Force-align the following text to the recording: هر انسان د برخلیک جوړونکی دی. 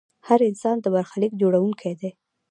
هر 0.27 0.39
انسان 0.49 0.75
د 0.81 0.85
برخلیک 0.95 1.31
جوړونکی 1.41 1.93
دی. 1.99 2.09